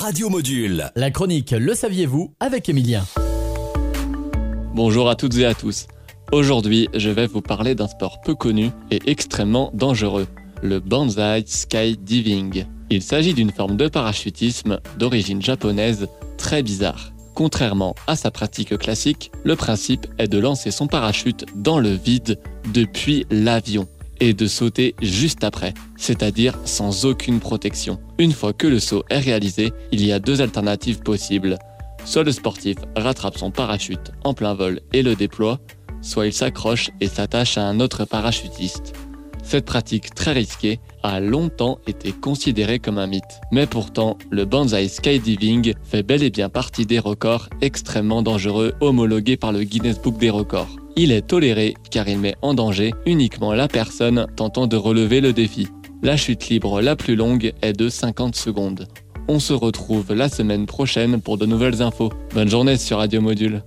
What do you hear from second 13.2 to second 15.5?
d'une forme de parachutisme d'origine